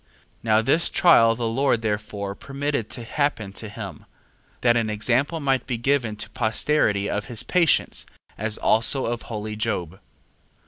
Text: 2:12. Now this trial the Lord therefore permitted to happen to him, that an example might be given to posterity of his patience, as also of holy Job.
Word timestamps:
2:12. 0.01 0.07
Now 0.41 0.61
this 0.63 0.89
trial 0.89 1.35
the 1.35 1.45
Lord 1.47 1.83
therefore 1.83 2.33
permitted 2.33 2.89
to 2.89 3.03
happen 3.03 3.53
to 3.53 3.69
him, 3.69 4.05
that 4.61 4.75
an 4.75 4.89
example 4.89 5.39
might 5.39 5.67
be 5.67 5.77
given 5.77 6.15
to 6.15 6.29
posterity 6.31 7.07
of 7.07 7.25
his 7.25 7.43
patience, 7.43 8.07
as 8.35 8.57
also 8.57 9.05
of 9.05 9.21
holy 9.29 9.55
Job. 9.55 9.99